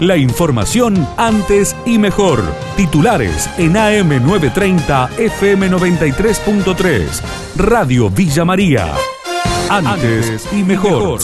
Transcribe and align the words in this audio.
La 0.00 0.16
información 0.16 1.06
antes 1.16 1.76
y 1.86 1.98
mejor. 1.98 2.40
Titulares 2.76 3.48
en 3.58 3.74
AM930 3.74 5.08
FM93.3. 5.10 7.22
Radio 7.56 8.10
Villa 8.10 8.44
María. 8.44 8.92
Antes 9.70 10.52
y 10.52 10.64
mejor. 10.64 11.20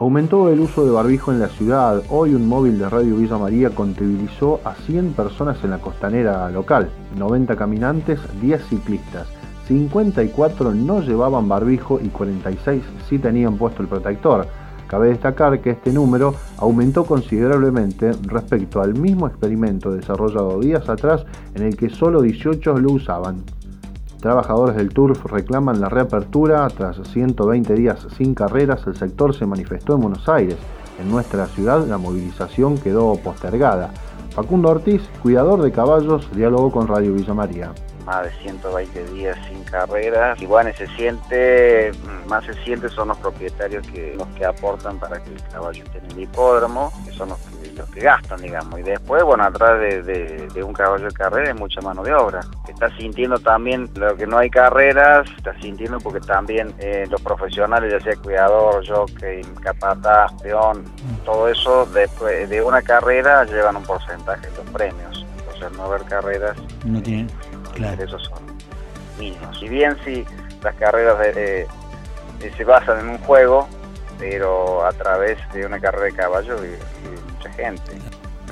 Aumentó 0.00 0.48
el 0.48 0.58
uso 0.58 0.84
de 0.84 0.90
barbijo 0.90 1.30
en 1.30 1.38
la 1.38 1.50
ciudad. 1.50 2.02
Hoy 2.08 2.34
un 2.34 2.48
móvil 2.48 2.80
de 2.80 2.88
Radio 2.88 3.14
Villa 3.14 3.38
María 3.38 3.70
contabilizó 3.70 4.60
a 4.64 4.74
100 4.74 5.12
personas 5.12 5.62
en 5.62 5.70
la 5.70 5.78
costanera 5.78 6.50
local, 6.50 6.90
90 7.16 7.54
caminantes, 7.54 8.18
10 8.42 8.60
ciclistas. 8.68 9.28
54 9.68 10.74
no 10.74 11.00
llevaban 11.00 11.48
barbijo 11.48 12.00
y 12.02 12.08
46 12.08 12.82
sí 13.08 13.20
tenían 13.20 13.56
puesto 13.56 13.82
el 13.82 13.88
protector. 13.88 14.48
Cabe 14.88 15.08
destacar 15.08 15.60
que 15.60 15.70
este 15.70 15.92
número 15.92 16.34
aumentó 16.56 17.04
considerablemente 17.04 18.10
respecto 18.22 18.80
al 18.80 18.94
mismo 18.94 19.26
experimento 19.26 19.92
desarrollado 19.92 20.58
días 20.60 20.88
atrás 20.88 21.26
en 21.54 21.62
el 21.62 21.76
que 21.76 21.90
solo 21.90 22.22
18 22.22 22.78
lo 22.78 22.92
usaban. 22.92 23.44
Trabajadores 24.20 24.76
del 24.76 24.88
TURF 24.88 25.26
reclaman 25.26 25.80
la 25.80 25.90
reapertura. 25.90 26.66
Tras 26.68 26.96
120 27.06 27.74
días 27.74 28.06
sin 28.16 28.34
carreras, 28.34 28.86
el 28.86 28.96
sector 28.96 29.34
se 29.34 29.46
manifestó 29.46 29.94
en 29.94 30.00
Buenos 30.00 30.28
Aires. 30.28 30.56
En 30.98 31.10
nuestra 31.10 31.46
ciudad 31.46 31.86
la 31.86 31.98
movilización 31.98 32.78
quedó 32.78 33.14
postergada. 33.16 33.90
Facundo 34.30 34.70
Ortiz, 34.70 35.02
cuidador 35.22 35.62
de 35.62 35.70
caballos, 35.70 36.28
dialogó 36.34 36.72
con 36.72 36.88
Radio 36.88 37.12
Villa 37.12 37.34
María 37.34 37.72
más 38.08 38.24
de 38.24 38.30
120 38.42 39.04
días 39.12 39.37
carreras. 39.70 40.40
Igual 40.40 40.74
se 40.74 40.86
siente, 40.88 41.92
más 42.26 42.44
se 42.44 42.54
siente 42.64 42.88
son 42.88 43.08
los 43.08 43.18
propietarios 43.18 43.86
que 43.88 44.14
los 44.16 44.26
que 44.28 44.44
aportan 44.44 44.98
para 44.98 45.22
que 45.22 45.30
el 45.30 45.42
caballo 45.52 45.82
esté 45.84 45.98
en 45.98 46.10
el 46.12 46.20
hipódromo, 46.22 46.92
que 47.04 47.12
son 47.12 47.30
los 47.30 47.38
que, 47.38 47.72
los 47.72 47.88
que 47.90 48.00
gastan, 48.00 48.40
digamos. 48.40 48.78
Y 48.80 48.82
después, 48.82 49.22
bueno, 49.22 49.44
atrás 49.44 49.80
de, 49.80 50.62
un 50.62 50.72
caballo 50.72 51.06
de 51.06 51.12
carrera 51.12 51.48
hay 51.48 51.54
mucha 51.54 51.80
mano 51.80 52.02
de 52.02 52.12
obra. 52.12 52.40
Está 52.68 52.94
sintiendo 52.96 53.38
también 53.38 53.88
lo 53.94 54.16
que 54.16 54.26
no 54.26 54.38
hay 54.38 54.50
carreras, 54.50 55.28
está 55.36 55.58
sintiendo 55.60 55.98
porque 55.98 56.20
también 56.20 56.74
eh, 56.78 57.06
los 57.10 57.20
profesionales, 57.22 57.92
ya 57.92 58.00
sea 58.00 58.16
cuidador, 58.16 58.86
jockey, 58.86 59.42
capataz, 59.62 60.32
peón, 60.42 60.84
todo 61.24 61.48
eso, 61.48 61.86
después 61.86 62.48
de 62.48 62.62
una 62.62 62.82
carrera 62.82 63.44
llevan 63.44 63.76
un 63.76 63.84
porcentaje 63.84 64.48
de 64.48 64.56
los 64.56 64.66
premios. 64.70 65.26
Entonces, 65.38 65.78
no 65.78 65.84
haber 65.84 66.02
carreras... 66.02 66.56
No 66.84 67.02
tienen 67.02 67.28
Claro. 67.78 68.02
Esos 68.02 68.22
son 68.24 68.47
mínimos. 69.18 69.58
Si 69.58 69.68
bien 69.68 69.96
si 70.04 70.24
las 70.62 70.74
carreras 70.76 71.16
se 72.56 72.64
basan 72.64 73.00
en 73.00 73.08
un 73.10 73.18
juego, 73.18 73.68
pero 74.18 74.84
a 74.84 74.92
través 74.92 75.38
de 75.52 75.64
una 75.66 75.80
carrera 75.80 76.04
de 76.06 76.12
caballo 76.12 76.56
vive 76.58 76.78
mucha 77.34 77.52
gente. 77.52 77.92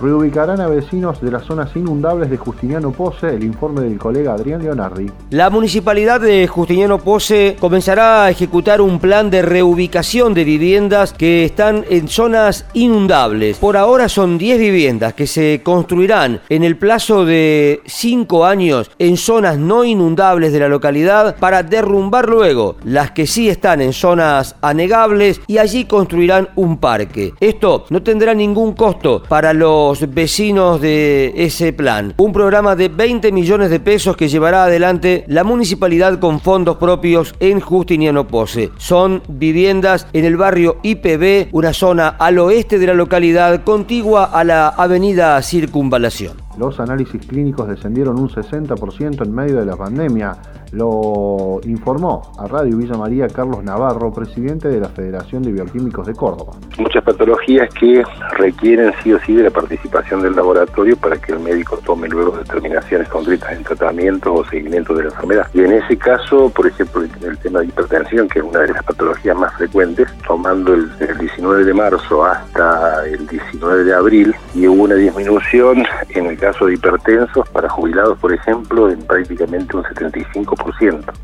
Reubicarán 0.00 0.60
a 0.60 0.68
vecinos 0.68 1.20
de 1.22 1.30
las 1.30 1.44
zonas 1.44 1.74
inundables 1.74 2.28
de 2.28 2.36
Justiniano 2.36 2.92
Pose, 2.92 3.28
el 3.28 3.44
informe 3.44 3.80
del 3.80 3.98
colega 3.98 4.34
Adrián 4.34 4.62
Leonardi. 4.62 5.10
La 5.30 5.48
municipalidad 5.48 6.20
de 6.20 6.46
Justiniano 6.46 6.98
Pose 6.98 7.56
comenzará 7.58 8.24
a 8.24 8.30
ejecutar 8.30 8.80
un 8.80 8.98
plan 8.98 9.30
de 9.30 9.40
reubicación 9.40 10.34
de 10.34 10.44
viviendas 10.44 11.12
que 11.12 11.44
están 11.44 11.84
en 11.88 12.08
zonas 12.08 12.66
inundables. 12.74 13.56
Por 13.58 13.76
ahora 13.76 14.08
son 14.08 14.36
10 14.36 14.58
viviendas 14.58 15.14
que 15.14 15.26
se 15.26 15.62
construirán 15.62 16.40
en 16.48 16.62
el 16.62 16.76
plazo 16.76 17.24
de 17.24 17.80
5 17.86 18.44
años 18.44 18.90
en 18.98 19.16
zonas 19.16 19.58
no 19.58 19.84
inundables 19.84 20.52
de 20.52 20.60
la 20.60 20.68
localidad 20.68 21.36
para 21.36 21.62
derrumbar 21.62 22.28
luego 22.28 22.76
las 22.84 23.12
que 23.12 23.26
sí 23.26 23.48
están 23.48 23.80
en 23.80 23.92
zonas 23.92 24.56
anegables 24.60 25.40
y 25.46 25.58
allí 25.58 25.84
construirán 25.84 26.48
un 26.56 26.78
parque. 26.78 27.32
Esto 27.40 27.86
no 27.90 28.02
tendrá 28.02 28.34
ningún 28.34 28.74
costo 28.74 29.22
para 29.28 29.52
los 29.52 29.85
vecinos 30.12 30.80
de 30.80 31.32
ese 31.36 31.72
plan. 31.72 32.14
Un 32.16 32.32
programa 32.32 32.74
de 32.74 32.88
20 32.88 33.30
millones 33.32 33.70
de 33.70 33.80
pesos 33.80 34.16
que 34.16 34.28
llevará 34.28 34.64
adelante 34.64 35.24
la 35.28 35.44
municipalidad 35.44 36.18
con 36.18 36.40
fondos 36.40 36.76
propios 36.76 37.34
en 37.40 37.60
Justiniano 37.60 38.26
Pose. 38.26 38.70
Son 38.78 39.22
viviendas 39.28 40.08
en 40.12 40.24
el 40.24 40.36
barrio 40.36 40.78
IPB, 40.82 41.48
una 41.52 41.72
zona 41.72 42.08
al 42.08 42.38
oeste 42.38 42.78
de 42.78 42.86
la 42.88 42.94
localidad 42.94 43.62
contigua 43.64 44.24
a 44.24 44.42
la 44.44 44.68
avenida 44.68 45.40
Circunvalación. 45.42 46.36
Los 46.58 46.80
análisis 46.80 47.24
clínicos 47.26 47.68
descendieron 47.68 48.18
un 48.18 48.30
60% 48.30 49.24
en 49.24 49.34
medio 49.34 49.56
de 49.56 49.66
la 49.66 49.76
pandemia. 49.76 50.36
Lo 50.72 51.60
informó 51.64 52.32
a 52.38 52.46
Radio 52.46 52.76
Villa 52.76 52.96
María 52.96 53.28
Carlos 53.28 53.62
Navarro, 53.62 54.12
presidente 54.12 54.68
de 54.68 54.80
la 54.80 54.88
Federación 54.88 55.42
de 55.42 55.52
Bioquímicos 55.52 56.06
de 56.06 56.14
Córdoba. 56.14 56.52
Muchas 56.78 57.02
patologías 57.04 57.68
que 57.74 58.02
requieren 58.38 58.92
sí 59.02 59.12
o 59.12 59.20
sí 59.20 59.34
de 59.34 59.44
la 59.44 59.50
participación 59.50 60.22
del 60.22 60.34
laboratorio 60.34 60.96
para 60.96 61.16
que 61.16 61.32
el 61.32 61.40
médico 61.40 61.78
tome 61.84 62.08
luego 62.08 62.36
determinaciones 62.36 63.08
concretas 63.08 63.52
en 63.52 63.64
tratamiento 63.64 64.34
o 64.34 64.44
seguimiento 64.44 64.94
de 64.94 65.04
la 65.04 65.10
enfermedad. 65.10 65.46
Y 65.54 65.60
en 65.60 65.72
ese 65.72 65.96
caso, 65.96 66.50
por 66.50 66.66
ejemplo, 66.66 67.02
el 67.02 67.38
tema 67.38 67.60
de 67.60 67.66
hipertensión, 67.66 68.28
que 68.28 68.40
es 68.40 68.44
una 68.44 68.60
de 68.60 68.72
las 68.72 68.82
patologías 68.82 69.36
más 69.36 69.54
frecuentes, 69.54 70.08
tomando 70.26 70.74
el, 70.74 70.90
el 71.00 71.18
19 71.18 71.64
de 71.64 71.74
marzo 71.74 72.24
hasta 72.24 73.06
el 73.06 73.26
19 73.26 73.84
de 73.84 73.94
abril, 73.94 74.34
y 74.54 74.66
hubo 74.66 74.84
una 74.84 74.94
disminución 74.94 75.84
en 76.10 76.26
el 76.26 76.38
caso 76.38 76.66
de 76.66 76.74
hipertensos 76.74 77.48
para 77.50 77.68
jubilados, 77.68 78.18
por 78.18 78.32
ejemplo, 78.32 78.90
en 78.90 78.98
prácticamente 79.00 79.76
un 79.76 79.82
75%. 79.84 80.65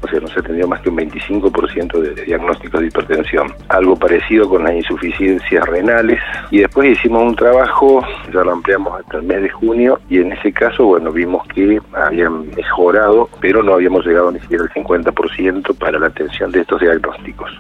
O 0.01 0.09
sea, 0.09 0.21
no 0.21 0.29
se 0.29 0.41
atendió 0.41 0.67
más 0.69 0.81
que 0.81 0.89
un 0.89 0.99
25% 0.99 2.01
de 2.01 2.25
diagnósticos 2.25 2.81
de 2.81 2.87
hipertensión. 2.87 3.53
Algo 3.69 3.97
parecido 3.97 4.49
con 4.49 4.65
las 4.65 4.75
insuficiencias 4.75 5.65
renales. 5.67 6.21
Y 6.51 6.61
después 6.61 6.91
hicimos 6.91 7.23
un 7.25 7.37
trabajo, 7.37 8.05
ya 8.33 8.43
lo 8.43 8.53
ampliamos 8.53 9.01
hasta 9.01 9.19
el 9.19 9.25
mes 9.25 9.43
de 9.43 9.51
junio, 9.51 10.01
y 10.09 10.19
en 10.19 10.33
ese 10.33 10.53
caso, 10.53 10.87
bueno, 10.87 11.13
vimos 11.13 11.47
que 11.49 11.81
habían 11.95 12.49
mejorado, 12.51 13.29
pero 13.41 13.63
no 13.63 13.75
habíamos 13.75 14.05
llegado 14.07 14.31
ni 14.31 14.41
siquiera 14.41 14.65
al 14.65 14.71
50% 14.71 15.77
para 15.79 15.99
la 15.99 16.07
atención 16.07 16.51
de 16.51 16.61
estos 16.61 16.81
diagnósticos. 16.81 17.51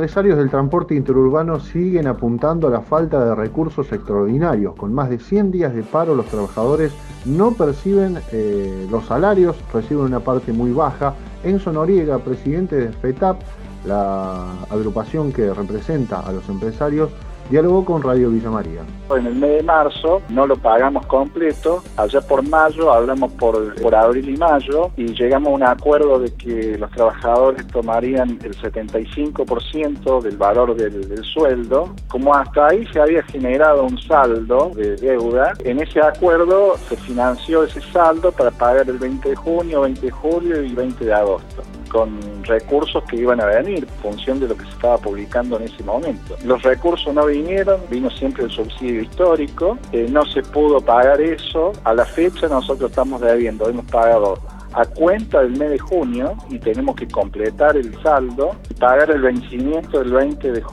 Empresarios 0.00 0.38
del 0.38 0.48
transporte 0.48 0.94
interurbano 0.94 1.60
siguen 1.60 2.06
apuntando 2.06 2.68
a 2.68 2.70
la 2.70 2.80
falta 2.80 3.22
de 3.22 3.34
recursos 3.34 3.92
extraordinarios. 3.92 4.74
Con 4.74 4.94
más 4.94 5.10
de 5.10 5.18
100 5.18 5.50
días 5.50 5.74
de 5.74 5.82
paro, 5.82 6.14
los 6.14 6.24
trabajadores 6.24 6.90
no 7.26 7.52
perciben 7.52 8.18
eh, 8.32 8.88
los 8.90 9.04
salarios, 9.04 9.56
reciben 9.74 10.06
una 10.06 10.20
parte 10.20 10.54
muy 10.54 10.72
baja. 10.72 11.12
Enzo 11.44 11.70
Noriega, 11.70 12.16
presidente 12.16 12.76
de 12.76 12.88
FETAP, 12.88 13.42
la 13.84 14.46
agrupación 14.70 15.34
que 15.34 15.52
representa 15.52 16.20
a 16.20 16.32
los 16.32 16.48
empresarios, 16.48 17.10
dialogó 17.50 17.84
con 17.84 18.02
Radio 18.02 18.30
Villa 18.30 18.50
María. 18.50 18.80
En 19.10 19.26
el 19.26 19.34
mes 19.34 19.56
de 19.56 19.62
marzo 19.64 20.22
no 20.28 20.46
lo 20.46 20.56
pagamos 20.56 21.04
completo, 21.06 21.82
allá 21.96 22.20
por 22.20 22.46
mayo 22.48 22.92
hablamos 22.92 23.32
por, 23.32 23.74
por 23.82 23.94
abril 23.94 24.28
y 24.28 24.36
mayo 24.36 24.90
y 24.96 25.06
llegamos 25.14 25.48
a 25.48 25.54
un 25.54 25.62
acuerdo 25.64 26.20
de 26.20 26.32
que 26.34 26.78
los 26.78 26.90
trabajadores 26.92 27.66
tomarían 27.66 28.38
el 28.42 28.56
75% 28.56 30.22
del 30.22 30.36
valor 30.36 30.76
del, 30.76 31.08
del 31.08 31.24
sueldo. 31.24 31.92
Como 32.08 32.34
hasta 32.34 32.68
ahí 32.68 32.86
se 32.92 33.00
había 33.00 33.22
generado 33.24 33.84
un 33.84 33.98
saldo 33.98 34.70
de 34.76 34.96
deuda, 34.96 35.54
en 35.64 35.80
ese 35.80 36.00
acuerdo 36.00 36.76
se 36.88 36.96
financió 36.96 37.64
ese 37.64 37.80
saldo 37.92 38.30
para 38.30 38.52
pagar 38.52 38.88
el 38.88 38.98
20 38.98 39.28
de 39.28 39.36
junio, 39.36 39.80
20 39.82 40.00
de 40.00 40.10
julio 40.12 40.62
y 40.62 40.72
20 40.72 41.04
de 41.04 41.12
agosto 41.12 41.62
con 41.90 42.18
recursos 42.44 43.04
que 43.04 43.16
iban 43.16 43.40
a 43.40 43.46
venir, 43.46 43.86
en 43.86 44.02
función 44.02 44.40
de 44.40 44.48
lo 44.48 44.56
que 44.56 44.64
se 44.64 44.70
estaba 44.70 44.98
publicando 44.98 45.58
en 45.58 45.64
ese 45.64 45.82
momento. 45.84 46.36
Los 46.44 46.62
recursos 46.62 47.12
no 47.12 47.26
vinieron, 47.26 47.80
vino 47.90 48.10
siempre 48.10 48.44
el 48.44 48.50
subsidio 48.50 49.02
histórico, 49.02 49.78
eh, 49.92 50.06
no 50.10 50.24
se 50.24 50.42
pudo 50.42 50.80
pagar 50.80 51.20
eso. 51.20 51.72
A 51.84 51.92
la 51.92 52.04
fecha 52.04 52.48
nosotros 52.48 52.90
estamos 52.90 53.20
debiendo, 53.20 53.68
hemos 53.68 53.84
pagado 53.86 54.38
a 54.72 54.84
cuenta 54.86 55.42
del 55.42 55.58
mes 55.58 55.70
de 55.70 55.78
junio 55.78 56.34
y 56.48 56.58
tenemos 56.58 56.94
que 56.94 57.08
completar 57.08 57.76
el 57.76 58.00
saldo 58.02 58.54
pagar 58.80 59.10
el 59.10 59.20
vencimiento 59.20 59.98
del 59.98 60.10
20 60.10 60.52
de, 60.52 60.64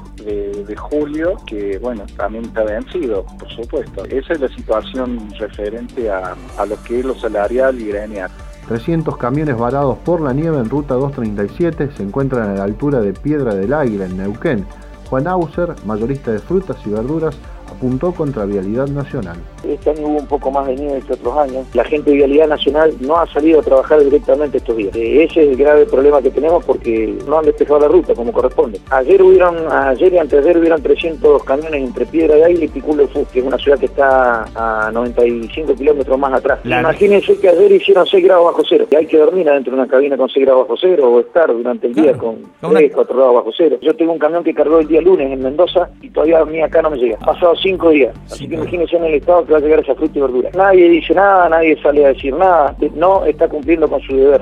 de, 0.66 0.76
julio, 0.78 1.36
que 1.46 1.78
bueno, 1.78 2.06
también 2.16 2.46
está 2.46 2.63
vencido, 2.63 3.25
por 3.38 3.50
supuesto. 3.50 4.06
Esa 4.06 4.34
es 4.34 4.40
la 4.40 4.48
situación 4.48 5.30
referente 5.38 6.10
a, 6.10 6.36
a 6.58 6.66
lo 6.66 6.81
que 6.84 7.00
es 7.00 7.06
lo 7.06 7.13
salarial 7.16 7.80
y 7.80 7.88
gremial. 7.90 8.31
300 8.68 9.18
camiones 9.18 9.58
varados 9.58 9.98
por 10.00 10.22
la 10.22 10.34
nieve 10.34 10.58
en 10.60 10.69
ruta 10.69 10.96
237 10.96 11.92
se 11.96 12.04
encuentran 12.04 12.50
a 12.50 12.54
la 12.54 12.64
altura 12.64 13.00
de 13.00 13.14
Piedra 13.14 13.56
del 13.56 13.74
Águila 13.74 14.06
en 14.06 14.18
Neuquén. 14.18 14.66
Juan 15.10 15.28
Auser, 15.28 15.74
mayorista 15.86 16.31
de 16.31 16.40
frutas 16.40 16.78
y 16.86 16.90
verduras, 16.90 17.38
apuntó 17.72 18.12
contra 18.12 18.46
Vialidad 18.46 18.88
Nacional. 18.88 19.38
Este 19.64 19.90
año 19.90 20.08
hubo 20.08 20.19
un 20.19 20.28
poco 20.28 20.52
más 20.52 20.68
de 20.68 20.75
nieve 20.75 21.02
que 21.06 21.14
otros 21.14 21.38
años. 21.38 21.66
La 21.74 21.84
gente 21.84 22.12
de 22.12 22.18
Vialidad 22.18 22.48
Nacional 22.48 22.94
no 23.02 23.18
ha 23.18 23.28
salido 23.28 23.60
a 23.60 23.64
trabajar 23.64 24.00
directamente 24.04 24.58
estos 24.58 24.78
días. 24.78 24.96
Eh, 24.96 25.24
ese 25.24 25.44
es 25.44 25.50
el 25.50 25.58
grave 25.58 25.86
problema 25.86 26.22
que 26.22 26.30
tenemos 26.30 26.64
porque 26.64 27.18
no 27.28 27.40
han 27.40 27.46
despejado 27.46 27.81
la 27.81 27.88
ruta 27.88 28.14
como 28.14 28.31
corresponde. 28.31 28.80
Ayer 28.90 29.22
hubieron, 29.22 29.72
ayer 29.72 30.14
y 30.14 30.18
anteayer 30.18 30.58
hubieron 30.58 30.81
300 30.81 31.44
camiones 31.44 31.84
entre 31.84 32.06
Piedra 32.06 32.36
de 32.36 32.46
Águila 32.46 32.66
y 32.66 32.68
Piculo 32.69 33.04
de 33.04 33.10
Fus, 33.10 33.28
que 33.30 33.40
es 33.40 33.46
una 33.46 33.58
ciudad 33.58 33.78
que 33.78 33.88
está 33.88 34.46
a 34.56 34.92
95 34.92 35.75
kilómetros 35.75 36.18
más 36.18 36.34
atrás. 36.34 36.60
Imagínense 36.63 37.38
que 37.38 37.50
ayer 37.50 37.72
hicieron 37.72 38.06
6 38.06 38.24
grados 38.24 38.46
bajo 38.46 38.63
cero. 38.68 38.86
Y 38.90 38.96
hay 38.96 39.06
que 39.06 39.18
dormir 39.18 39.50
adentro 39.50 39.75
de 39.75 39.81
una 39.81 39.88
cabina 39.88 40.18
con 40.18 40.30
6 40.30 40.46
grados 40.46 40.68
bajo 40.68 40.78
cero 40.80 41.12
o 41.12 41.20
estar 41.20 41.48
durante 41.52 41.88
el 41.88 41.94
día 41.94 42.18
con 42.18 42.38
3, 42.62 42.92
4 42.94 43.16
grados 43.16 43.36
bajo 43.36 43.52
cero. 43.56 43.78
Yo 43.81 43.96
tengo 43.96 44.13
un 44.13 44.20
camión 44.20 44.44
que 44.44 44.54
cargó 44.54 44.80
el 44.80 44.88
día 44.88 45.02
lunes 45.02 45.31
en 45.31 45.42
Mendoza 45.42 45.90
y 46.02 46.10
todavía 46.10 46.40
a 46.40 46.46
mí 46.46 46.62
acá 46.62 46.81
no 46.81 46.92
me 46.92 46.98
llega. 46.98 47.18
Pasado 47.18 47.56
cinco 47.62 47.89
días. 47.89 48.15
Así 48.25 48.48
que 48.48 48.56
imagínense 48.56 48.95
en 48.98 49.06
el 49.06 49.13
estado 49.15 49.45
que 49.45 49.54
va 49.54 49.57
a 49.59 49.62
llegar 49.62 49.80
esa 49.80 49.95
fruta 49.95 50.18
y 50.18 50.21
verdura. 50.21 50.50
Nadie 50.56 50.89
dice 50.89 51.13
nada, 51.13 51.50
nadie 51.50 51.81
sale 51.81 52.06
a 52.06 52.09
decir 52.09 52.33
nada, 52.33 52.75
no 52.95 53.25
está 53.25 53.48
cumpliendo 53.48 53.88
con 53.89 54.01
su 54.01 54.15
deber. 54.15 54.42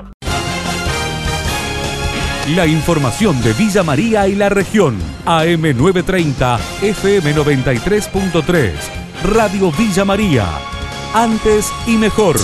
La 2.54 2.64
información 2.64 3.42
de 3.42 3.52
Villa 3.54 3.82
María 3.82 4.28
y 4.28 4.36
la 4.36 4.48
región. 4.48 4.96
AM930, 5.24 6.58
FM93.3. 6.80 8.70
Radio 9.24 9.72
Villa 9.72 10.04
María. 10.04 10.46
Antes 11.12 11.72
y 11.88 11.96
mejor. 11.96 12.36